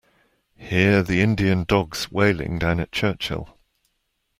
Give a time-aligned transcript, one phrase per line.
[0.57, 3.59] Hear the Indian dogs wailing down at Churchill.